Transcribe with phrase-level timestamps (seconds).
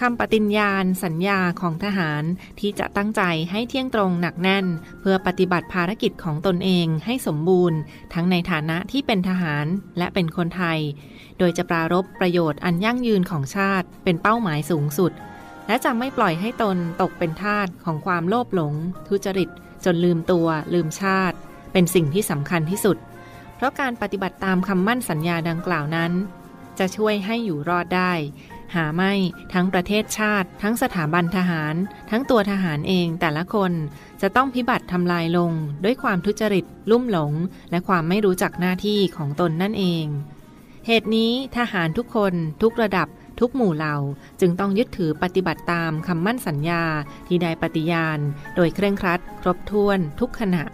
[0.00, 2.22] คำปฏิญญาณสัญญาของทหาร
[2.60, 4.66] ที่จะตั้งใจให้เที่ยงตรงหนักแน่น
[5.00, 7.78] เพื่อปฏิบัติภารกิจของตนเองให้สมบูรณ์
[8.14, 9.66] ทั้งในฐานะที่เป็นทหาร
[9.98, 10.78] และเป็นคนไทย
[11.38, 15.12] โดยจะปรารบประโยชน์อันยั่งยืนของชาติ เป็นเป้าหมายสูงสุด
[15.66, 18.74] และจะไม่ปล่อยให้ตนตกเป็นทาสของความโลภหลง
[19.08, 19.48] ทุจริต
[19.84, 21.36] จนลืมตัว ลืมชาติ
[21.72, 22.96] เป็นสิ่งที่สำคัญที่สุด
[23.56, 26.12] เพราะการปฏิบัติตามคำมั่นสัญญาดังกล่าวนั้น
[26.78, 28.12] จะช่วยให้อยู่รอดได้
[28.74, 29.12] หาไม่
[29.52, 31.74] ทั้งประเทศชาติ ทั้งสถาบันทหาร
[32.10, 33.72] ทั้งตัวทหารเองแต่ละคน
[34.22, 35.52] จะต้องพิบัติทำลายลง
[35.84, 37.32] ด้วยความทุจริต ลุ่มหลง
[37.70, 40.06] และความไม่รู้จักหน้าที่ของตนนั่นเอง
[40.86, 43.08] เหตุนี้ทหารทุกคนทุกระดับ
[43.40, 43.96] ทุกหมู่เหล่า
[44.40, 46.84] จึงต้องยึดถือปฏิบัติตามคำมั่นสัญญา
[47.26, 48.18] ที่ได้ปฏิญาณ
[48.56, 50.64] โดยเคร่งครัด ครบถ้วนทุกขณะ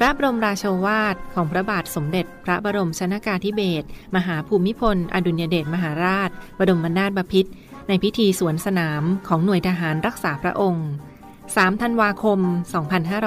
[0.00, 7.50] พระบรมราโชวาทของพระบาทสมเด็จ พระบรมชนากาธิเบศรมหาภูมิพล อดุลยเดชมหาราช บรมนาถบพิตร
[7.88, 10.88] ในพิธีสวนสนามของหน่วยทหารรักษาพระองค์
[11.36, 12.40] 3 ธันวาคม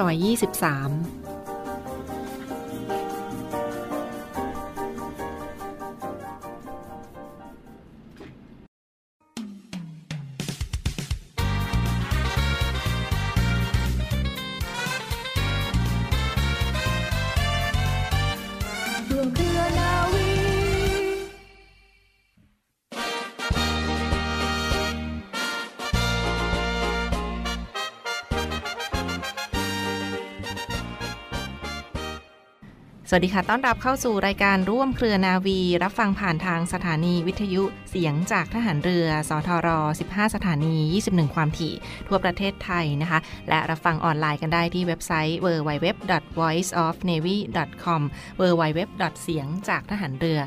[0.00, 1.21] 2523
[33.14, 39.68] สวัสดีค่ะ ต้อนรับเข้าสู่รายการร่วมเครือนาวี รับฟังผ่านทางสถานีวิทยุเสียงจากทหารเรือ สทร
[40.02, 40.74] 15 สถานี
[41.04, 41.74] 21 ความถี่
[42.08, 48.02] ทั่วประเทศไทยนะคะ และรับฟังออนไลน์กันได้ที่เว็บไซต์ www.voiceofnavy.com
[48.40, 48.80] www.
[49.22, 50.40] เสียงจากทหารเรือ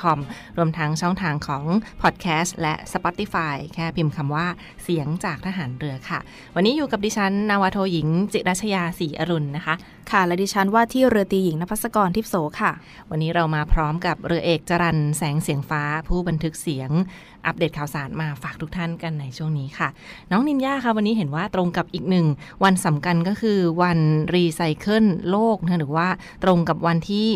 [0.00, 0.18] .com
[0.58, 1.64] รวมทั้งช่องทางของ
[2.02, 4.46] พอดแคสต์และ Spotify แค่พิมพ์คำว่า
[4.84, 6.18] เสียงจากทหารเรือค่ะ
[6.54, 9.74] วันนี้อยู่กับดิฉันนาวาโทหญิง จิรัชยาศรีอรุณนะคะ
[10.12, 12.72] ค่ะ และดิฉันว่าที่เรือตรีหญิงนภัสกรทิพโสค่ะ
[13.10, 16.90] วันนี้เรามาพร้อมกับเรือเอกจรันแสงเสียงฟ้าผู้บันทึกเสียง
[17.46, 19.88] อัปเดตข่าวสารมาฝากทุกท่านกันในช่วงนี้ค่ะ
[20.30, 22.26] น้องนินยาค่ะวันนี้เห็นว่าตรงกับอีกหนึ่ง
[22.64, 23.98] วันสำคัญก็คือวัน
[24.34, 26.08] รีไซเคิลโลกนะหรือว่า
[26.44, 27.26] ตรงกับวันที่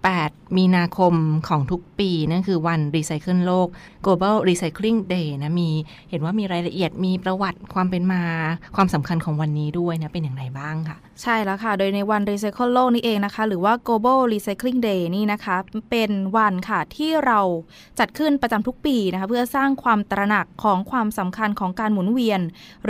[0.00, 1.14] 18 มีนาคม
[1.48, 3.68] ของทุกปีนั่นคือวันรีไซเคิลโลก
[4.04, 5.70] global recycling day นะมี
[6.10, 8.22] เห็นว่ามีรายละเอียดมีประวัติความเป็นมา
[8.76, 15.56] ความสำคัญของวันนี้ด้วยนะเป็นอย่างไรบ้างค่ะ ใช่แล้วค่ะ โดยในวันรีไซเคิลโลกนี้เองนะคะ หรือว่า global recycling day นี่นะคะ
[15.90, 17.40] เป็นวันค่ะที่เรา
[17.98, 22.40] จัดขึ้นประจำทุกปีนะคะเพื่อสร้างความตระหนักของความสำคัญของการหมุนเวียน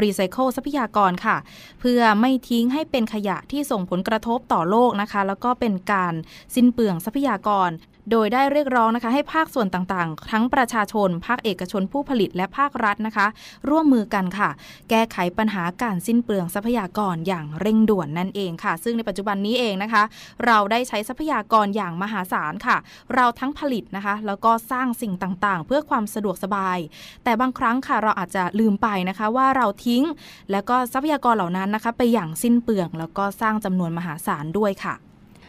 [0.00, 1.36] รีไซเคิลทรัพยากรค่ะ
[1.80, 6.14] เพื่อไม่ทิ้งให้เป็นขยะที่ส่งผลกระทบต่อโลกนะคะ แล้วก็เป็นการ
[6.54, 7.70] สิ้นเปลืองทรัพยากร
[8.10, 13.26] โดยได้เรียกร้องนะคะให้ภาคส่วนต่างๆ ทั้งประชาชน ภาคเอกชนผู้ผลิตและภาครัฐนะคะ
[13.68, 14.50] ร่วมมือกันค่ะ
[14.90, 20.02] แก้ไขปัญหาการสิ้นเปลืองทรัพยากรอย่างเร่งด่วนนั่นเองค่ะ ซึ่งในปัจจุบันนี้เองนะคะ
[20.46, 22.76] เราได้ใช้ทรัพยากรอย่างมหาศาลค่ะ
[23.14, 26.78] เราทั้งผลิตนะคะ แล้วก็สร้างสิ่งต่างๆ เพื่อความสะดวกสบาย
[27.24, 30.04] แต่บางครั้งค่ะเราอาจจะลืมไปนะคะว่าเราทิ้ง
[30.50, 34.96] แล้วก็ทรัพยากรเหล่านั้นนะคะ ไปอย่างสิ้นเปลือง แล้วก็สร้างจำนวนมหาศาลด้วยค่ะ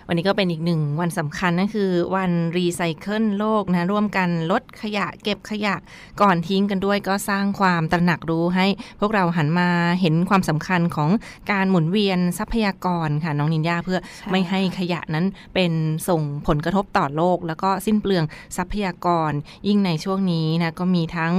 [0.09, 5.75] วันนี้ก็เป็นอีกหนึ่งวันสำคัญนั่นคือวันรีไซเคิลโลกนะ ร่วมกันลดขยะเก็บขยะ
[6.22, 8.66] ก่อนทิ้งกันด้วยก็สร้างความตระหนักรู้ให้
[9.00, 9.69] พวกเราหันมา
[10.01, 11.09] เห็นความสำคัญของ
[11.51, 15.25] การหมุนเวียนทรัพยากรค่ะน้องนินยาเพื่อใช่ไม่ให้ขยะนั้น
[15.56, 15.72] เป็น
[16.09, 18.24] ส่งผลกระทบต่อโลก แล้วก็สิ้นเปลือง
[18.57, 19.31] ทรัพยากร
[19.68, 21.34] ยิ่งในช่วงนี้นะก็มีทั้ง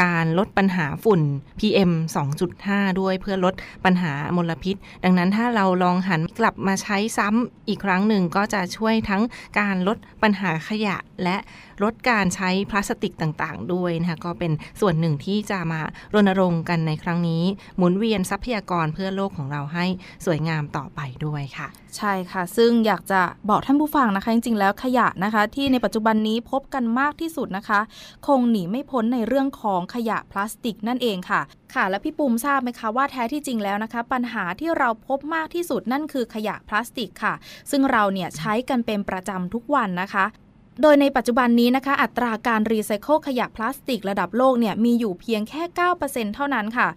[0.00, 1.20] การลดปัญหาฝุ่น
[1.58, 1.90] PM
[2.44, 3.54] 2.5 ด้วยเพื่อลด
[3.84, 9.22] ปัญหามลพิษ ดังนั้นถ้าเราลองหันกลับมาใช้ซ้ำอีกครั้งหนึ่งึ่งก็จะช่วยทั้ง
[9.58, 11.36] การลดปัญหาขยะและ
[11.82, 15.80] ลดการใช้พลาสติกต่างๆ ด้วยนะคะก็เป็นส่วนหนึ่งที่จะมา
[16.14, 17.42] รณรงค์กันในครั้งนี้
[17.76, 19.86] หมุนเวียนทรัพยากรเพื่อโลกของเราให้
[20.24, 27.80] สวยงามต่อไปด้วยค่ะ ใช่ค่ะ ซึ่งอยากจะบอกท่านผู้ฟังนะคะ จริงๆ แล้วขยะนะคะ ที่ในปัจจุบันนี้พบกันมากที่สุดนะคะ
[28.26, 31.40] คงหนีไม่พ้นในเรื่องของขยะพลาสติกนั่นเองค่ะ
[31.74, 37.34] ค่ะและพี่ปูมทราบไหมคะว่าแท้ที่จริงแล้วนะคะ ปัญหาที่เราพบมากที่สุดนั่นคือขยะพลาสติกค่ะ
[37.70, 40.24] ซึ่งเราเนี่ยใช้กันเป็นประจำทุกวันนะคะ
[40.82, 45.62] โดยในปัจจุบันนี้นะคะ อัตราการรีไซเคิลขยะพลาสติกระดับโลกเนี่ยมีอยู่เพียงแค่
[46.00, 46.88] 9%เท่านั้นค่ะ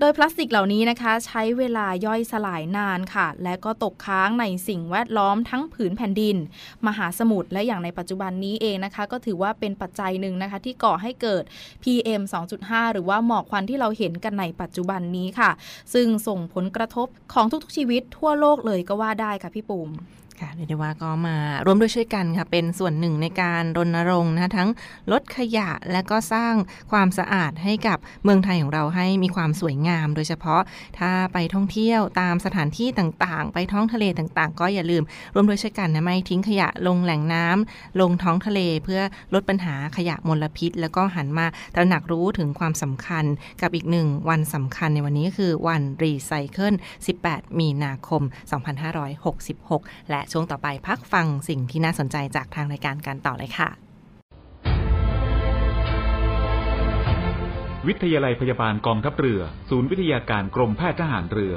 [0.00, 6.36] โดยพลาสติกเหล่านี้นะคะ ใช้เวลาย่อยสลายนานค่ะ และก็ตกค้างในสิ่งแวดล้อมทั้งผืนแผ่นดิน
[6.86, 11.44] มหาสมุทรและอย่างในปัจจุบันนี้เองนะคะ ก็ถือว่าเป็นปัจจัยหนึ่งนะคะ ที่ก่อให้เกิด
[11.82, 12.22] PM
[12.58, 15.50] 2.5 หรือว่าหมอกควันที่เราเห็นกันในปัจจุบันนี้ค่ะ
[15.94, 19.90] ซึ่งส่งผลกระทบของทุกๆชีวิตทั่วโลกเลยก็ว่าได้ค่ะพี่ปุ่ม
[20.40, 24.68] ค่ะเรียกได้ว่าก็มาร่วมด้วยช่วยกันค่ะ เป็นส่วนหนึ่งในการรณรงค์นะทั้ง
[25.12, 26.54] ลดขยะและก็สร้าง
[26.90, 30.62] ความสะอาดให้กับเมืองไทยของเราให้มีความสวยงาม โดยเฉพาะ
[30.98, 35.02] ถ้าไปท่องเที่ยวตามสถานที่ต่างๆ ไปท้องทะเลต่างๆ ก็อย่าลืม
[35.34, 39.00] ร่วมด้วยช่วยกันนะไม่ทิ้งขยะลงแหล่งน้ำลงท้องทะเลเพื่อ
[39.34, 43.24] ลดปัญหาขยะมลพิษ แล้วก็หันมาตระหนักรู้ถึงความสำคัญ
[43.62, 46.74] กับอีกหนึ่งวันสำคัญในวันนี้ก็คือวันรีไซเคิล
[47.16, 48.22] 18 มีนาคม
[49.36, 53.68] 2566 และช่วงต่อไปพักฟังสิ่งที่น่าสนใจจากทางรายการกันต่อเลยค่ะ
[57.88, 59.40] วิทยาลัยพยาบาลกองทัพเรือ
[59.70, 61.54] ศูนย์วิทยาการกรมแพทย์ทหารเรือ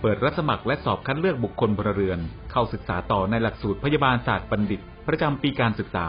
[0.00, 2.18] เปิดรับสมัครและสอบคัดเลือกบุคคลพลเรือน
[2.52, 6.06] เข้าศึกษาต่อในหลักสูตรพยาบาลศาสตร์บัณฑิต ประจำปีการศึกษา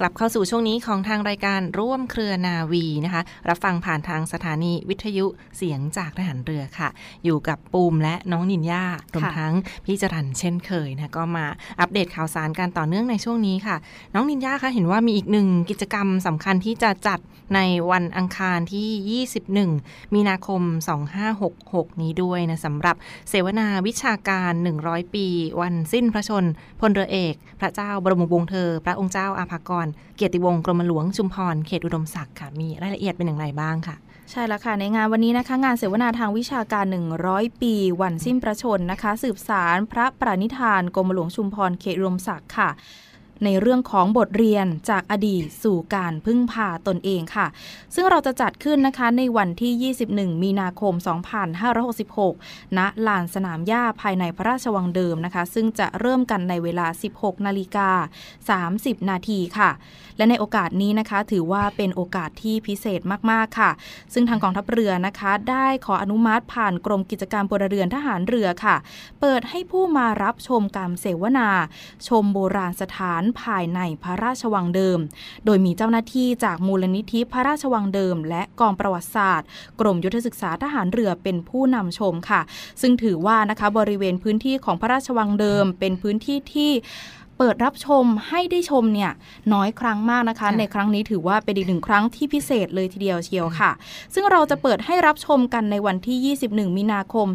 [0.00, 5.26] กลับเข้าสู่ช่วงนี้ของทางรายการร่วมเครือนาวีนะคะ รับฟังผ่านทางสถานีวิทยุ
[5.56, 6.88] เสียงจากทหารเรือค่ะ
[7.24, 8.84] อยู่กับปูมและน้องนินยา
[9.14, 9.52] รวมทั้ง
[9.84, 11.46] พี่จรันเช่นเคยนะก็มา
[11.80, 13.76] อัปเดตข่าวสารการต่อเนื่องในช่วงนี้ค่ะ
[14.14, 17.20] น้องนินยาคะเห็นว่ามีอีกหนึ่งกิจกรรมสำคัญที่จะจัด
[17.54, 17.60] ใน
[17.90, 20.62] วันอังคารที่ 21 มีนาคม
[21.32, 22.96] 2566 นี้ด้วยนะสำหรับ
[23.28, 24.52] เสวนาวิชาการ
[24.82, 25.26] 100 ปี
[25.60, 26.44] วันสิ้นพระชน
[26.80, 29.85] พลเรือเอก พระเจ้าบรมวงศ์เธอ พระองค์เจ้าอาภากร
[30.16, 33.96] เกียรติวงศ์กรมหลวงชุมพรเขตอุดมศักดิ์ค่ะมีรายละเอียดเป็นอย่างไรบ้างค่ะ
[34.30, 36.84] ใช่แล้วค่ะ ในงานวันนี้นะคะ งานเสวนาทางวิชาการ
[37.24, 42.68] 100 ปี วันสิ้นพระชนนะคะ สืบสารพระปรานิธานกรมหลวงชุมพรเขตอุดมศักดิ์ค่ะ
[43.44, 47.46] ในเรื่องของบทเรียนจากอดีตสู่การพึ่งพาตนเองค่ะ
[47.94, 50.94] ซึ่งเราจะจัดขึ้นนะคะในวันที่ 21 มีนาคม
[51.86, 56.86] 2566 ณ ลานสนามหญ้าภายในพระราชวังเดิมนะคะ ซึ่งจะเริ่มกันในเวลา
[57.16, 57.90] 16 นาฬิกา
[58.60, 59.70] 30 นาทีค่ะ
[60.16, 63.00] และในโอกาสนี้นะคะ ถือว่าเป็นโอกาสที่พิเศษ
[63.30, 63.70] มาก ๆ ค่ะ
[64.12, 68.76] ซึ่งทางกองทัพเรือนะคะ ได้ขออนุมัติผ่านกรมกิจการพลเรือนทหารเรือค่ะ
[69.20, 71.48] เปิดให้ผู้มารับชมการเสวนา
[72.08, 74.98] ชมโบราณสถานภายในพระราชวังเดิม
[75.46, 79.48] โดยมีเจ้าหน้าที่จากมูลนิธิพระราชวังเดิม และกองประวัติศาสตร์
[79.80, 82.40] กรมยุทธศึกษาทหารเรือเป็นผู้นำชมค่ะ
[82.80, 86.70] ซึ่งถือว่านะคะบริเวณพื้นที่ของพระราชวังเดิม เป็นพื้นที่ที่
[87.38, 89.12] เปิดรับชมให้ได้ชมเนี่ย
[89.52, 93.70] น้อยครั้งมากนะคะ ในครั้งนี้ถือว่าเป็นอีกหนึ่งครั้งที่พิเศษเลยทีเดียวเชียวค่ะ
[94.14, 97.26] ซึ่งเราจะเปิดให้รับชมกันในวันที่ 21 มีนาคม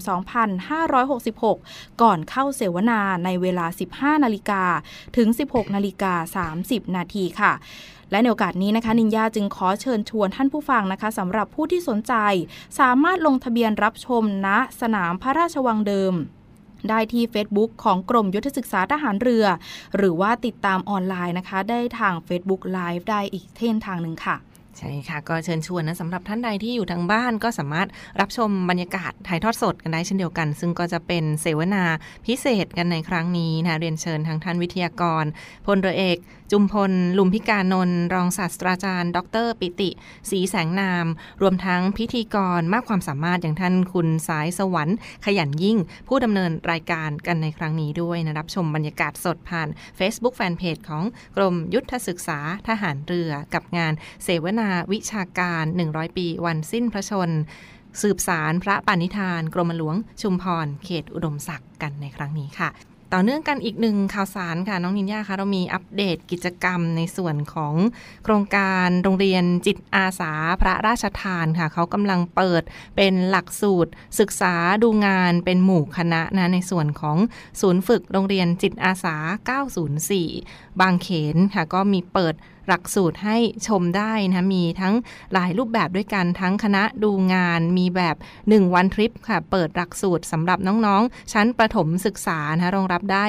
[0.77, 3.65] 2566 ก่อนเข้าเสวนาในเวลา
[4.17, 4.63] 15 นาฬิกา
[5.17, 7.53] ถึง 16 นาฬิกา 30 นาทีค่ะ
[8.11, 12.13] และในโอกาสนี้นะคะ นินยาจึงขอเชิญชวนท่านผู้ฟังนะคะสำหรับผู้ที่สนใจ
[12.79, 14.47] สามารถลงทะเบียนรับชมณ
[14.81, 16.13] สนามพระราชวังเดิม
[16.89, 19.45] ได้ที่ Facebook ของกรมยุทธศึกษาทหารเรือ
[19.97, 24.37] หรือว่าติดตามออนไลน์นะคะ ได้ทาง Facebook Live ได้อีกเท่นทางหนึ่งค่ะ
[24.77, 27.87] ใช่ค่ะ ก็เชิญชวนนะสำหรับท่านใดที่อยู่ทางบ้านก็สามารถ
[28.19, 31.83] รับชมบรรยากาศถ่ายทอดสดกันได้เช่นเดียวกัน ซึ่งก็จะเป็นเสวนา
[32.25, 35.25] พิเศษกันในครั้งนี้นะเรียนเชิญทางท่านวิทยากร
[35.65, 36.17] พลเรือเอก
[36.51, 39.89] จุมพล ลุมพิการนนรองศาสตราจารย์ ดร ปิติ
[40.29, 41.05] สีแสงนาม
[41.41, 49.67] รวมทั้งพิธีกรมากความสามารถอย่างท่านคุณสายสวรรค์ ขยันยิ่ง ผู้ดำเนินรายการกันในครั้งนี้ด้วยนะรับชมบรรยากาศสดผ่าน
[49.99, 51.03] Facebook Fanpage ของ
[51.37, 54.60] กรมยุทธศึกษาทหารเรือกับงานเสวนา
[54.93, 57.29] วิชาการ 100 ปี วันสิ้นพระชน
[58.01, 62.71] สืบสารพระปานิธาน กรมหลวงชุมพร เขตอุดมศักดิ์กันในครั้งนี้ค่ะ
[63.15, 67.75] ต่อเนื่องกันอีกหนึ่งข่าวสารค่ะ น้องนินยาคะเรามีอัปเดตกิจกรรมในส่วนของ
[68.23, 72.63] โครงการโรงเรียนจิตอาสาพระราชทานค่ะ เขากำลังเปิด
[72.95, 77.17] เป็นหลักสูตร ศึกษาดูงานเป็นหมู่คณะนะในส่วนของ
[77.61, 79.15] ศูนย์ฝึกโรงเรียนจิตอาสา
[80.19, 82.35] 904 บางเขนค่ะก็มีเปิด
[82.67, 83.37] หลักสูตรให้
[83.67, 84.95] ชมได้นะมีทั้ง
[85.33, 88.15] หลายรูปแบบด้วยกันทั้งคณะดูงานมีแบบ
[88.45, 93.25] 1 วันทริปค่ะ เปิดหลักสูตรสำหรับน้องๆ ชั้นประถมศึกษานะรองรับได้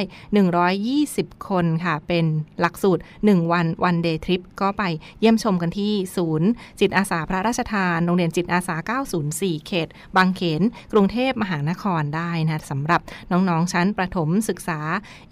[0.73, 2.25] 120 คนค่ะ เป็น
[2.61, 4.83] หลักสูตร 1 วันวันเดย์ทริปก็ไป
[5.21, 6.49] เยี่ยมชมกันที่ศูนย์
[6.81, 8.77] จิตอาสาพระราชทาน โรงเรียนจิตอาสา
[9.23, 10.62] 904 เขต บางเขน
[10.93, 14.81] กรุงเทพมหานครได้นะสำหรับน้องๆ ชั้นประถมศึกษา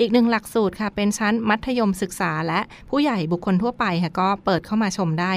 [0.01, 5.31] อีกหนึ่งหลักสูตรค่ะ เป็นชั้นมัธยมศึกษาและผู้ใหญ่บุคคลทั่วไปค่ะก็เปิดเข้ามาชมได้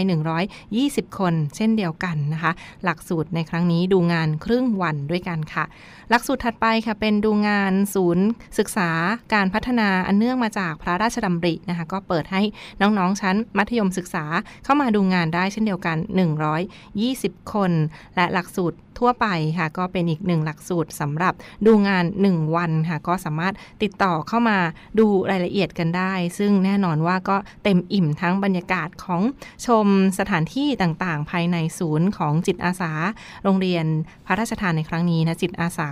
[0.51, 2.51] 120 คน เช่นเดียวกันนะคะ
[2.84, 5.65] หลักสูตรในครั้งนี้ดูงานครึ่งวันด้วยกันค่ะ
[6.13, 8.25] หลักสูตรถัดไปค่ะเป็นดูงานศูนย์
[8.60, 8.89] ศึกษา
[9.34, 12.41] การพัฒนาอันเนื่องมาจากพระราชดำรินะคะก็เปิดให้
[12.82, 14.25] น้องๆ ชั้นมัธยมศึกษา
[14.63, 15.98] เข้ามาดูงานได้เช่นเดียวกัน
[16.75, 17.72] 120 คน
[18.15, 19.27] และหลักสูตรทั่วไป
[19.58, 21.34] ค่ะก็เป็นอีกหนึ่งหลักสูตรสำหรับ
[21.65, 23.53] ดูงาน 1 วันค่ะก็สามารถ
[23.84, 24.58] ติดต่อเข้ามา
[25.00, 29.22] ดูรายละเอียดกันได้ ซึ่งแน่นอนว่าก็เต็มอิ่มทั้งบรรยากาศของ
[29.65, 29.88] ชม
[30.20, 32.91] สถานที่ต่างๆ ภายในศูนย์ของจิตอาสา
[33.43, 33.86] โรงเรียน
[34.25, 35.88] พระราชทานในครั้งนี้นะจิตอาสา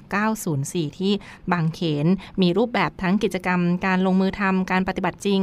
[0.54, 1.14] 904 ที่
[1.52, 2.08] บางเขน
[2.42, 5.42] มีรูปแบบทั้งกิจกรรม การลงมือทำการปฏิบัติจริง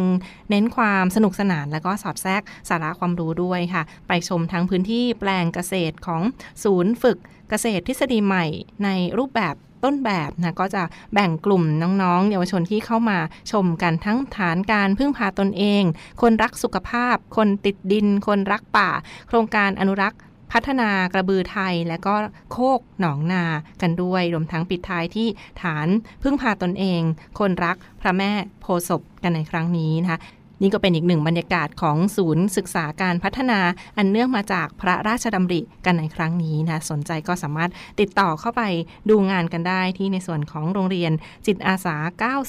[0.51, 6.23] เน้นความสนุกสนาน และก็สอดแทรกสาระความรู้ด้วยค่ะ ไปชมทั้งพื้นที่แปลงเกษตรของ
[6.65, 7.19] ศูนย์ฝึก
[7.51, 8.45] เกษตรทฤษฎีใหม่
[8.85, 10.83] ในรูปแบบต้นแบบนะก็จะ
[11.13, 11.65] แบ่งกลุ่ม
[12.03, 13.19] น้องๆ เยาวชนที่เข้ามา
[13.53, 15.83] ชมกันทั้งฐานการพึ่งพาตนเอง
[16.23, 18.91] คนรักสุขภาพ คนติดดิน คนรักป่า
[19.29, 20.21] โครงการอนุรักษ์
[20.52, 22.14] พัฒนากระบือไทยและก็
[22.52, 23.45] โคกหนองนา
[23.83, 25.28] กันด้วยรวมทั้งปิดท้ายที่
[25.62, 25.88] ฐาน
[26.23, 27.02] พึ่งพาตนเอง
[27.38, 30.21] คนรักพระแม่โพศพกันในครั้งนี้นะคะ
[30.62, 33.61] นี่ก็เป็นอีกหนึ่งบรรยากาศของศูนย์ศึกษาการพัฒนา
[33.97, 38.62] อันเนื่องมาจากพระราชดำริกันในครั้งนี้นะสนใจก็สามารถติดต่อเข้าไป
[39.09, 41.12] ดูงานกันได้ที่ในส่วนของโรงเรียน
[41.47, 41.97] จิตอาสา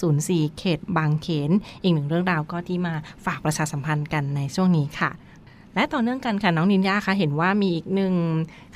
[0.03, 1.51] 904 เขตบางเขน
[1.83, 5.11] อีกหนึ่งเรื่องราวก็ที่มาฝากประชาสัมพันธ์กันในช่วงนี้ค่ะ
[5.75, 8.13] และต่อเนื่องกันค่ะน้องนินยาคะเห็นว่ามีอีกหนึ่ง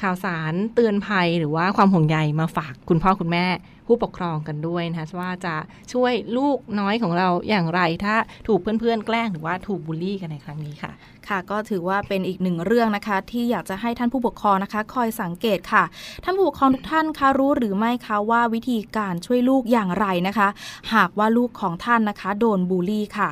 [0.02, 3.46] ข่าวสารเตือนภัยหรือว่าความห่วงใยมาฝากคุณพ่อคุณแม่
[3.88, 5.56] ผู้ปกครองกันด้วยนะคะว่าจะ
[5.94, 8.16] ช่วยลูกน้อยของเราอย่างไร ถ้า
[8.48, 10.92] ถูกเพื่อนๆ แกล้งหรือว่าถูกบูลลี่กันในครั้งนี้ค่ะ
[11.28, 15.84] ค่ะ ก็ถือว่าเป็นอีกหนึ่งเรื่องนะคะ ที่อยากจะให้ท่านผู้ปกครองนะคะ คอยสังเกตค่ะ
[16.24, 20.48] ท่านผู้ปกครองทุกท่านคะรู้หรือไม่คะว่าวิธีการช่วยลูกอย่างไรนะคะ
[20.94, 23.30] หากว่าลูกของท่านนะคะ โดนบูลลี่ค่ะ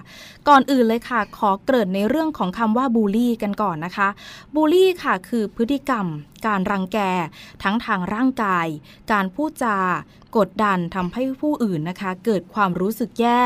[0.48, 4.08] ก่อนอื่นเลยค่ะ ขอเกริ่นในเรื่องของคำว่าบูลลี่กันก่อนนะคะ
[4.56, 6.06] บูลลี่ค่ะคือพฤติกรรม
[6.48, 7.00] การรังแก
[7.64, 8.68] ทั้งทางร่างกาย
[9.12, 9.78] การพูดจา
[10.38, 13.42] กดดันทำให้ผู้อื่นนะคะ เกิดความรู้สึกแย่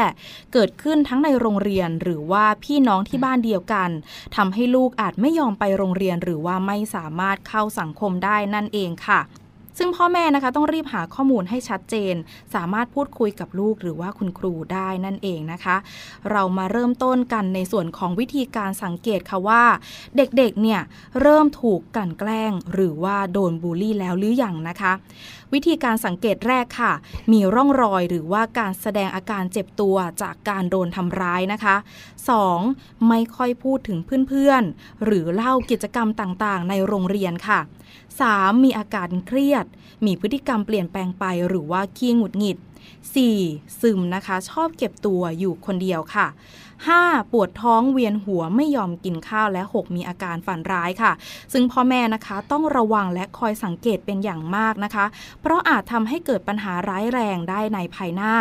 [0.54, 3.90] เกิดขึ้นทั้งในโรงเรียนหรือว่าพี่น้องที่บ้านเดียวกัน
[4.36, 9.22] ทำให้ลูกอาจไม่ยอมไปโรงเรียน หรือว่าไม่สามารถเข้าสังคมได้นั่นเองค่ะ
[9.80, 12.16] ซึ่งพ่อแม่นะคะต้องรีบหาข้อมูลให้ชัดเจน
[12.56, 15.76] สามารถพูดคุยกับลูกหรือว่าคุณครูได้นั่นเองนะคะ
[16.32, 19.64] เรามาเริ่มต้นกันในส่วนของวิธีการสังเกตค่ะว่า
[20.18, 20.82] เด็กๆเนี่ย
[21.22, 24.94] เริ่มถูกกลั่นแกล้ง หรือว่าโดนบูลลี่แล้วหรืออยังนะคะ
[25.56, 26.94] วิธีการสังเกตแรกค่ะ
[27.32, 31.76] มีร่องรอยหรือว่าการแสดงอาการเจ็บตัวจากการโดนทำร้ายนะคะ
[32.42, 33.08] 2.
[33.08, 33.98] ไม่ค่อยพูดถึง
[34.28, 37.60] เพื่อนๆ หรือเล่ากิจกรรมต่างๆ ในโรงเรียนค่ะ
[38.12, 38.64] 3.
[38.64, 39.66] มีอาการเครียด
[40.06, 42.58] มีพฤติกรรมเปลี่ยนแปลงไปหรือว่าขี้หงุดหงิด
[43.20, 43.80] 4.
[43.82, 46.28] ซึมนะคะ ชอบเก็บตัวอยู่คนเดียวค่ะ
[46.84, 47.32] 5.
[47.32, 51.12] ปวดท้องเวียนหัวไม่ยอมกินข้าวและ 6 มีอาการฝันร้ายค่ะ
[51.54, 55.06] ซึ่งพ่อแม่นะคะต้องระวังและคอยสังเกตเป็นอย่างมากนะคะ
[55.42, 58.34] เพราะอาจทำให้เกิดปัญหาร้ายแรงได้ในภายหน้า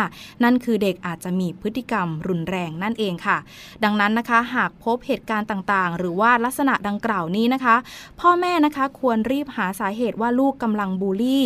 [0.43, 3.37] นั่นคือเด็กอาจจะมีพฤติกรรมรุนแรงนั่นเองค่ะ
[3.83, 7.75] ดังนั้นนะคะหากพบเหตุการณ์ต่างๆ หรือว่าลักษณะดังกล่าวนี้นะคะ
[8.19, 11.45] พ่อแม่นะคะควรรีบหาสาเหตุว่าลูกกำลังบูลลี่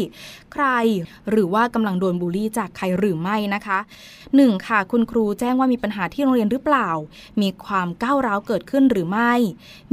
[0.54, 0.66] ใคร
[1.30, 3.80] หรือว่ากำลังโดนบูลลี่จากใครหรือไม่นะคะ
[4.28, 4.68] 1.
[4.68, 6.79] ค่ะ คุณครูแจ้งว่ามีปัญหาที่โรงเรียนหรือเปล่า
[7.42, 9.34] มีความก้าวร้าวเกิดขึ้นหรือไม่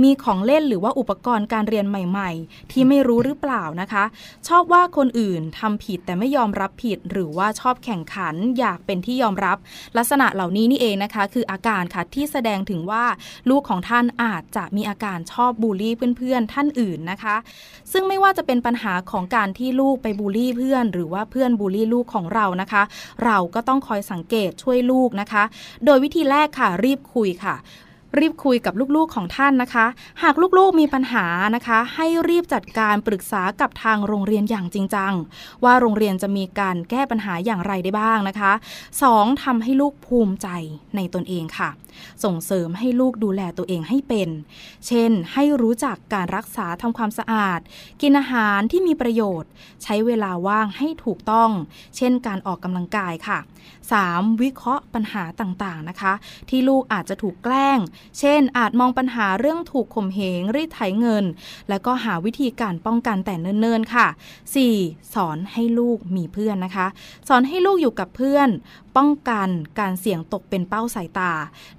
[0.03, 4.05] มีของเล่นหรือว่าอุปกรณ์การเรียนใหม่ๆ ที่ไม่รู้หรือเปล่านะคะ
[4.49, 9.57] ชอบว่าคนอื่นทำผิดแต่ไม่ยอมรับผิด หรือว่าชอบแข่งขันอยากเป็นที่ยอมรับ
[9.97, 13.05] ลักษณะเหล่านี้นี่เองนะคะ คืออาการค่ะที่แสดงถึงว่า
[13.51, 17.37] ลูกของท่านอาจจะมีอาการชอบบูลลี่เพื่อนๆท่านอื่นนะคะ
[17.93, 22.83] ซึ่งไม่ว่าจะเป็นปัญหาของการที่ลูกไปบูลลี่เพื่อน หรือว่าเพื่อนบูลลี่ลูกของเรานะคะ
[23.25, 25.45] เราก็ต้องคอยสังเกตช่วยลูกนะคะ
[25.85, 27.57] โดยวิธีแรกค่ะรีบคุยค่ะ
[28.21, 29.87] รีบคุยกับลูกๆของท่านนะคะ
[30.23, 35.15] หากลูกๆมีปัญหานะคะ ให้รีบจัดการปรึกษากับทางโรงเรียนอย่างจริงจัง
[35.65, 38.53] ว่าโรงเรียนจะมีการแก้ปัญหาอย่างไรได้บ้างนะคะ
[39.01, 39.43] 2.
[39.45, 40.49] ทำให้ลูกภูมิใจ
[40.97, 41.71] ในตนเองค่ะ
[42.25, 44.29] ส่งเสริมให้ลูกดูแลตัวเองให้เป็น
[44.87, 47.61] เช่น ให้รู้จักการรักษาทำความสะอาด
[48.03, 49.51] กินอาหารที่มีประโยชน์
[49.83, 51.51] ใช้เวลาว่างให้ถูกต้อง
[51.97, 53.39] เช่น การออกกำลังกายค่ะ
[53.91, 54.43] 3.
[54.43, 56.13] วิเคราะห์ปัญหาต่างๆนะคะ
[56.49, 57.79] ที่ลูกอาจจะถูกแกล้ง
[58.19, 61.25] เช่น อาจมองปัญหาเรื่องถูกข่มเหงรีดไถเงิน
[61.69, 64.07] แล้วก็หาวิธีการป้องกันแต่เนิ่นๆค่ะ
[64.61, 65.15] 4.
[65.15, 66.87] สอนให้ลูกมีเพื่อนนะคะ
[67.29, 68.49] สอนให้ลูกอยู่กับเพื่อน
[68.97, 69.49] ป้องกัน
[69.81, 71.33] การเสี่ยงตกเป็นเป้าสายตา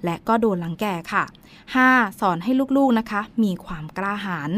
[0.04, 1.24] และก็โดนลังแกค่ะ
[1.72, 2.20] 5.
[2.20, 4.50] สอนให้ลูกๆนะคะ มีความกล้าหาญ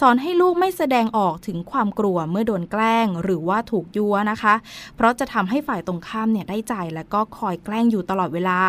[0.00, 4.54] สอนให้ลูกไม่แสดงออกถึงความกลัวเมื่อโดนแกล้งหรือว่าถูกยั่วนะคะ
[4.96, 8.60] เพราะจะทำให้ฝ่ายตรงข้ามเนี่ยได้ใจ และก็คอยแกล้งอยู่ตลอดเวลา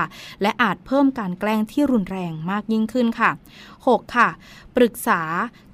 [0.41, 3.31] และอาจเพิ่มการแกล้งที่รุนแรงมากยิ่งขึ้นค่ะ
[3.73, 4.15] 6.
[4.17, 4.29] ค่ะ
[4.75, 5.21] ปรึกษา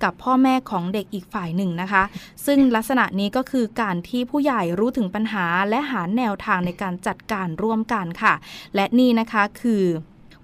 [0.04, 2.04] กับพ่อแม่ของเด็กอีกฝ่ายหนึ่งนะคะ
[2.46, 8.34] ซึ่งลักษณะนี้ก็คือการที่ผู้ใหญ่รู้ถึงปัญหาและหาแนวทางในการจัดการร่วมกันค่ะ
[8.76, 9.84] และนี่นะคะคือ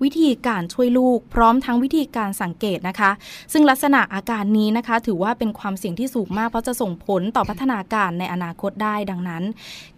[0.03, 3.11] วิธีการช่วยลูก พร้อมทั้งวิธีการสังเกตนะคะ
[3.53, 9.43] ซึ่งลักษณะอาการนี้นะคะ ถือว่าเป็นความเสี่ยงที่สูงมาก เพราะจะส่งผลต่อพัฒนาการในอนาคตได้ดังนั้น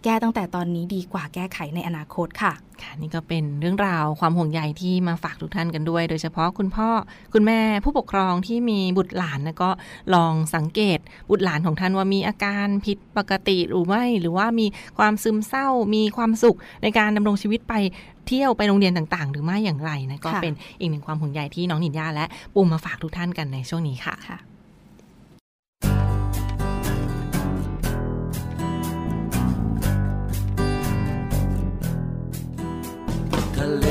[0.04, 6.88] แก้ตั้งแต่ตอนนี้ดีกว่าแก้ไขในอนาคตค่ะค่ะนี่ก็เป็นเรื่องราวความห่วงใยที่มาฝากทุกท่านกันด้วย โดยเฉพาะคุณพ่อ
[7.34, 9.70] คุณแม่ผู้ปกครองที่มีบุตรหลานนะก็
[10.14, 10.98] ลองสังเกต
[11.30, 14.66] บุตรหลานของท่านว่ามีอาการผิดปกติหรือไม่ หรือว่ามี
[14.98, 17.74] ความซึมเศร้ามีความสุขในการดำรงชีวิตไป
[18.28, 24.38] เที่ยวไปโรงเรียนต่างๆ หรือไม่อย่างไรนะก็เป็นอีกหนึ่งความห่วงใยที่น้องหนินยาและปุ่มมาฝากทุกท่านกันในช่วงนี้ค่ะค่ะ
[33.56, 33.86] ทะเล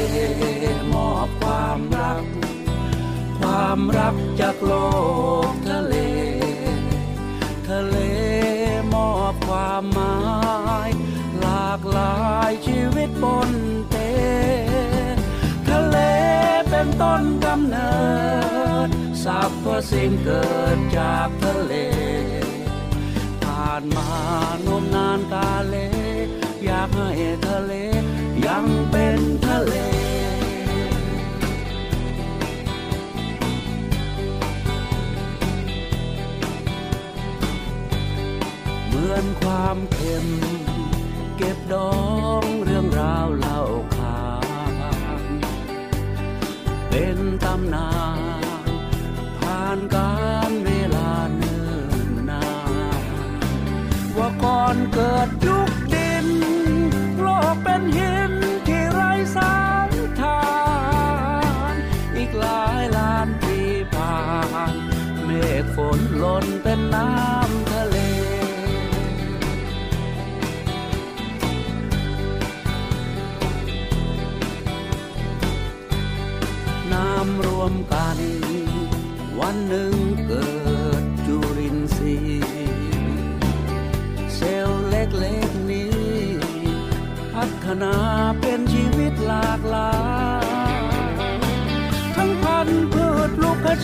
[0.94, 2.24] มอบความรัก
[3.40, 4.74] ความรักจากโล
[5.52, 5.96] กทะเล
[7.68, 7.98] ทะเล
[8.94, 10.16] มอบความหมา
[10.88, 10.90] ย
[11.40, 12.16] หลากหลา
[12.50, 13.52] ยชีวิตบน
[13.90, 13.97] เตทะเล
[16.80, 17.94] เป็นต้นกำเนิ
[18.88, 18.90] ด
[19.24, 21.74] สรรพสิ่งเกิดจากทะเล
[23.44, 24.10] ผ่านมา
[24.66, 25.76] นมนานกาเล
[26.66, 27.12] อยากให้
[27.48, 27.74] ทะเล
[28.46, 29.76] ยังเป็นทะเล
[38.88, 40.28] เหมือนความเค็ม
[41.38, 41.92] เก็บดอ
[42.42, 42.44] ง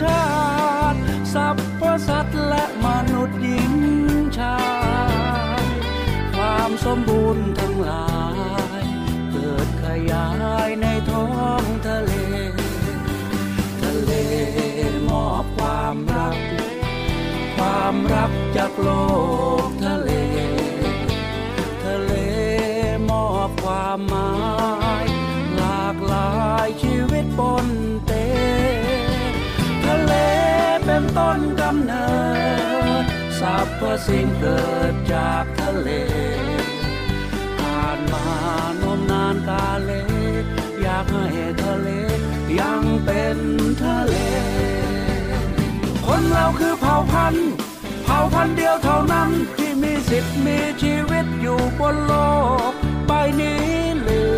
[0.04, 0.26] ชา
[0.94, 1.00] ติ
[1.34, 3.74] สัพพสัตว์และมนุษย์หญิง
[4.38, 4.60] ชา
[5.62, 5.66] ย
[6.36, 8.08] ความสมบูรณ์ทั้งหลา
[8.82, 8.84] ย
[9.32, 10.28] เกิดขยา
[10.68, 11.28] ยในท้อ
[11.62, 12.12] งทะเล
[13.82, 14.12] ทะเล
[15.10, 16.38] มอบความรัก
[17.58, 18.89] ความรักจากโล
[19.68, 20.10] กทะเล
[21.84, 22.13] ทะเล
[23.10, 24.32] มอบความหมา
[25.04, 25.06] ย
[25.56, 26.32] หลากหลา
[26.66, 27.68] ยชีวิตบน
[31.17, 32.08] ต้นกำเนิ
[33.04, 33.06] ด
[33.39, 35.89] สรรพสิ่งเกิดจากทะเล
[37.60, 38.26] ผ่านมา
[38.82, 39.91] นมนานกาเล
[40.82, 41.89] อยากให้ทะเล
[42.60, 43.38] ยังเป็น
[43.84, 44.15] ทะเล
[46.06, 47.49] คนเราคือเผ่าพันธุ์
[48.06, 52.13] เผ่าพันธุ์เดียวเท่านั้นที่มีสิทธิ์มีชีวิตอยู่บนโล
[52.71, 52.73] ก
[53.08, 53.63] ใบนี้
[54.02, 54.36] หรือ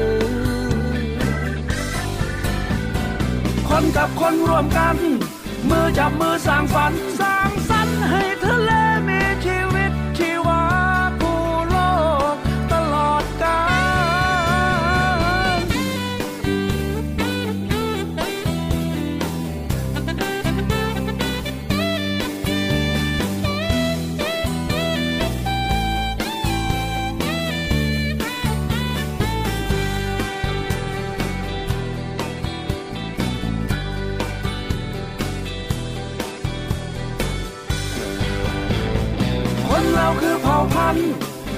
[3.69, 4.97] คนกับคนรวมกัน
[5.69, 6.30] มือจับมื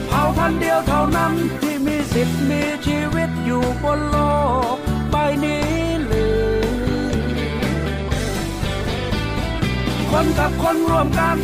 [0.07, 4.17] เผ่าพันธุ์เดียวเท่านั้นที่มีสิทธิ์มีชีวิตอยู่บนโล
[4.75, 4.77] ก
[5.11, 5.67] ใบนี้
[6.05, 6.39] หรือ
[10.11, 11.37] คนกับคนรวมกัน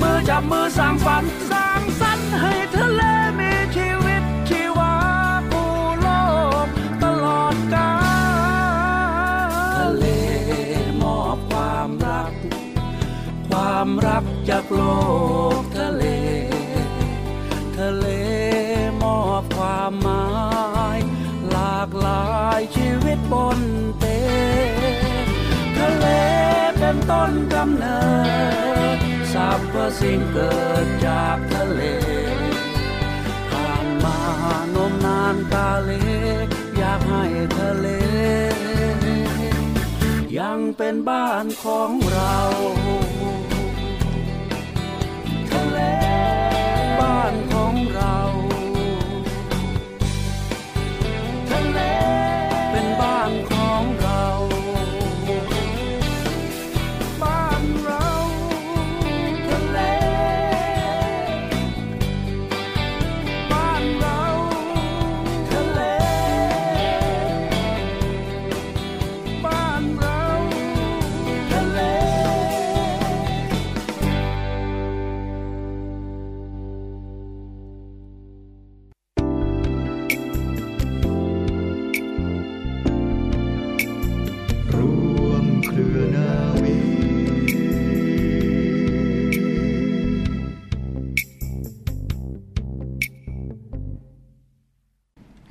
[0.00, 3.02] มือจับมือสร้างฝันสร้างสรรค์ให้ทะเล
[3.38, 4.94] มีชีวิตชีวา
[5.50, 6.08] ผู้โล
[6.64, 6.66] ก
[7.02, 7.92] ตลอดกา
[9.48, 10.04] ลทะเล
[11.00, 12.32] มอบความรัก
[13.48, 14.82] ความรักจากโล
[15.60, 16.04] กทะเล
[17.96, 18.06] เล
[19.02, 20.24] มอบความหมา
[20.96, 20.98] ย
[21.50, 22.24] หลากหลา
[22.58, 23.60] ยชีวิตบน
[23.98, 24.04] เต
[25.78, 26.06] ทะเล
[26.78, 28.00] เป็นต้นกำเนิ
[28.96, 28.98] ด
[29.32, 31.82] สรรพสิ่งเกิดจากทะเล
[33.50, 34.18] ผ่านมา
[34.74, 35.90] นมนานกาเล
[36.76, 37.24] อยากให้
[37.58, 37.86] ทะเล
[40.38, 42.36] ยังเป็นบ้านของเรา
[45.50, 45.78] ทะเล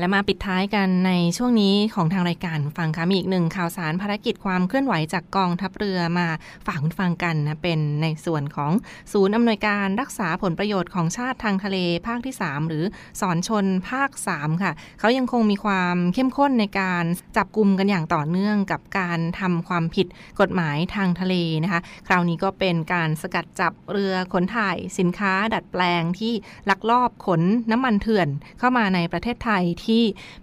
[0.05, 6.27] และมาปิดท้ายกันในช่วงนี้ของทางรายการฟังค่ะมีอีกหนึ่งข่าวสารภารกิจความเคลื่อนไหวจากกองทัพเรือมา
[6.65, 8.71] ฝากคุณฟังกันนะเป็นในส่วนของ
[9.13, 12.83] ศูนย์อำนวยการรักษาผลประโยชน์ของชาติทางทะเลภาคที่ 3 หรือ
[13.21, 17.03] สอนชนภาค 3 ค่ะ เขายังคงมีความเข้มข้นในการ
[17.37, 20.07] จับกลุ่มกันอย่างต่อเนื่องกับการทำความผิด
[20.39, 26.33] กฎหมายทางทะเลนะคะ คราวนี้ก็เป็นการสกัดจับเรือขนถ่ายสินค้าดัดแปลงที่
[26.69, 27.41] ลักลอบขน
[27.71, 28.27] น้ำมันเถื่อน
[28.59, 29.94] เข้ามาในประเทศไทยที่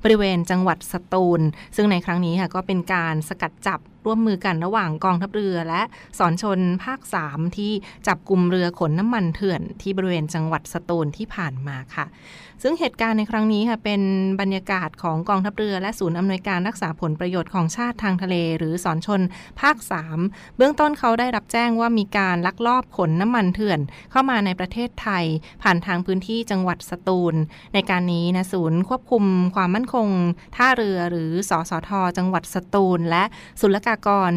[0.03, 1.41] บริเวณจังหวัดสตูล
[1.77, 5.83] ซึ่งในครั้งนี้ค่ะก็เป็นการสกัดจับ ร่วมมือกันระหว่างกองทัพเรือและ
[6.19, 7.73] สอนชนภาค 3 ที่
[8.07, 12.07] จับกลุ่มเรือขนน้ำมันเถื่อนที่บริเวณจังหวัดสตูลที่ผ่านมาค่ะ
[12.65, 14.03] ซึ่งเหตุการณ์ในครั้งนี้ค่ะเป็น
[14.41, 19.21] บรรยากาศของกองทัพเรือและศูนย์อำนวยการรักษาผลประโยชน์ของชาติทางทะเล หรือสอนชน
[19.61, 19.77] ภาค
[20.17, 25.25] 3 เบื้องต้นเขาได้รับแจ้งว่ามีการลักลอบขนน้ำมันเถื่อน เข้ามาในประเทศไทย
[25.63, 27.35] ผ่านทางพื้นที่จังหวัดสตูล
[27.75, 30.09] ในการนี้นะศูนย์ควบคุมความมั่นคง
[30.57, 33.25] ท่าเรือหรือสอสทจังหวัดสตูล และ
[33.61, 34.31] ศุลกากร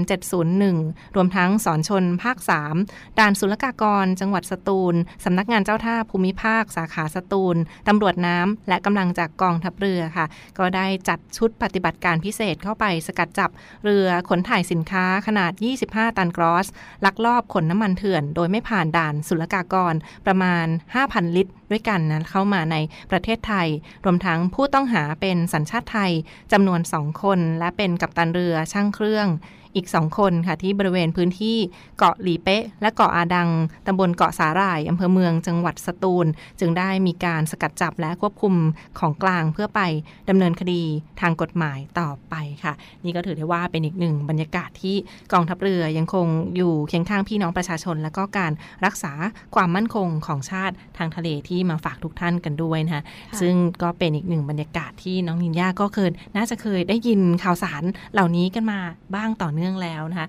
[0.53, 2.37] 701 รวมทั้งสอนชนภาค
[2.77, 7.55] 3 ด่านศุลกากร จังหวัดสตูล สำนักงานเจ้าท่าภูมิภาค สาขาสตูล
[7.87, 10.25] ตำรวจน้ำ และกำลังจากกองทัพเรือค่ะ
[10.57, 13.49] ก็ได้จัดชุดปฏิบัติการพิเศษเข้าไปสกัดจับ
[13.83, 15.51] เรือขนถ่ายสินค้าขนาด
[15.85, 16.67] 25 ตันกรอส
[17.05, 19.93] ลักลอบขนน้ำมันเถื่อน โดยไม่ผ่านด่านศุลกากร
[20.25, 20.65] ประมาณ
[21.01, 22.75] 5,000 ลิตร ด้วยกันนะเข้ามาใน
[23.11, 23.67] ประเทศไทย
[24.05, 26.11] รวมทั้งผู้ต้องหาเป็นสัญชาติไทย
[26.51, 29.27] จำนวน 2 คน และเป็นกัปตันเรือช่างเครื่อง
[29.75, 31.57] อีก 2 คนค่ะที่บริเวณพื้นที่
[31.97, 33.49] เกาะหลีเป๊ะ และเกาะอาดัง
[33.87, 36.27] ตำบลเกาะสาหร่ายอำเภอเมืองจังหวัดสตูล
[36.59, 38.53] จึงได้มีการสกัดจับและควบคุม
[38.99, 39.81] ของกลางเพื่อไป
[40.29, 40.81] ดำเนินคดี
[41.21, 42.73] ทางกฎหมายต่อไปค่ะ
[43.05, 44.95] นี่ก็ถือได้ว่าเป็นอีกหนึ่งบรรยากาศที่
[45.33, 48.51] กองทัพเรือยังคงอยู่เคียงข้างพี่น้องประชาชน และก็การ
[48.85, 49.13] รักษา
[49.55, 57.83] ความมั่นคงของชาติทางทะเลที่มาฝากทุกท่านกันด้วยนะคะค่ะซึ่งก็เป็นอีกหนึ่งบรรยากาศที่น้องนินยาก็เคยน่าจะเคยได้ยินข่าวสาร
[58.13, 58.79] เหล่านี้กันมา
[59.15, 60.27] บ้างต่อเนื่องื่องแล้วนะคะ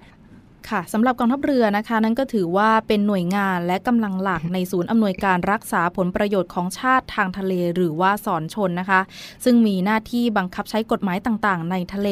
[0.71, 9.01] ค่ะสำหรับกองทัพเรือนะคะ นั่นก็ถือว่าเป็นหน่วยงานและกำลังหลักในศูนย์อำนวยการรักษาผลประโยชน์ของชาติทางทะเลหรือว่าสอนชนนะคะ
[9.45, 12.09] ซึ่งมีหน้าที่บังคับใช้กฎหมายต่างๆ ในทะเล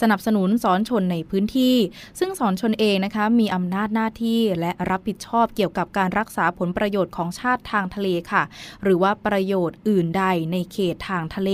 [0.00, 1.76] สนับสนุนสอนชนในพื้นที่
[2.18, 8.42] ซึ่งสอนชนเองนะคะ มีอำนาจหน้าที่และรับผิดชอบเกี่ยวกับการรักษาผลประโยชน์ของชาติทางทะเลค่ะ
[8.82, 11.50] หรือว่าประโยชน์อื่นใดในเขตทางทะเล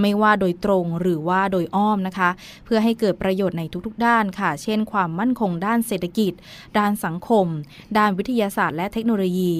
[0.00, 2.30] ไม่ว่าโดยตรงหรือว่าโดยอ้อมนะคะ
[2.64, 6.32] เพื่อให้เกิดประโยชน์ในทุกๆ ด้านค่ะ เช่น ความมั่นคงด้านเศรษฐกิจ
[6.78, 7.46] ด้านสังคม
[7.98, 9.54] ด้านวิทยาศาสตร์และเทคโนโลยี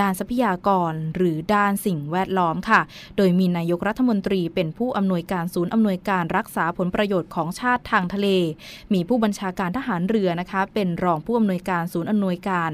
[0.00, 2.80] ด้านทรัพยากร หรือด้านสิ่งแวดล้อมค่ะ
[3.16, 8.28] โดยมีนายกรัฐมนตรีเป็นผู้อำนวยการศูนย์อำนวยการรักษาผลประโยชน์ของชาติทางทะเล
[8.92, 12.72] มีผู้บัญชาการทหารเรือนะคะ เป็นรองผู้อำนวยการศูนย์อำนวยการ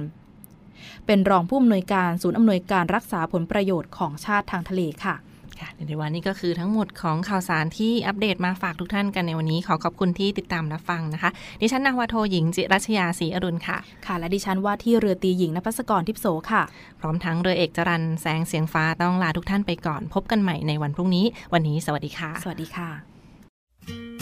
[1.07, 5.14] เป็นรองผู้อำนวยการศูนย์อำนวยการรักษาผลประโยชน์ของชาติทางทะเลค่ะ
[5.60, 16.62] ค่ะในวันนี้ก็คือทั้งหมดของข่าวสารที่อัปเดตมาฝากทุกท่านกันในวันนี้ ขอขอบคุณที่ติดตามรับฟังนะคะ ดิฉันนาวาโทหญิงจิรัชยาศรีอรุณค่ะ ค่ะ และดิฉันว่าที่เรือตีหญิงนภัสกรทิพโสค่ะ
[17.00, 24.19] พร้อมทั้งเรือเอกจรันแสงเสียงฟ้าต้องลาทุกท่านไปก่อน พบกันใหม่ในวันพรุ่งนี้ วันนี้สวัสดีค่ะ สวัสดีค่ะ